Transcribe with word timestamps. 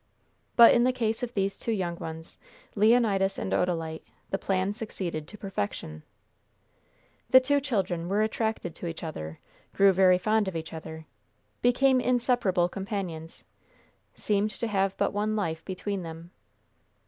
But 0.55 0.73
in 0.73 0.83
the 0.83 0.91
case 0.91 1.21
of 1.21 1.35
these 1.35 1.59
two 1.59 1.71
young 1.71 1.95
ones, 1.97 2.39
Leonidas 2.73 3.37
and 3.37 3.51
Odalite, 3.53 4.01
the 4.31 4.39
plan 4.39 4.73
succeeded 4.73 5.27
to 5.27 5.37
perfection. 5.37 6.01
The 7.29 7.39
two 7.39 7.59
children 7.61 8.09
were 8.09 8.23
attracted 8.23 8.73
to 8.77 8.87
each 8.87 9.03
other, 9.03 9.37
grew 9.75 9.91
very 9.93 10.17
fond 10.17 10.47
of 10.47 10.55
each 10.55 10.73
other, 10.73 11.05
became 11.61 12.01
inseparable 12.01 12.67
companions 12.67 13.43
seemed 14.15 14.49
to 14.49 14.65
have 14.65 14.97
but 14.97 15.13
one 15.13 15.35
life 15.35 15.63
between 15.65 16.01
them. 16.01 16.31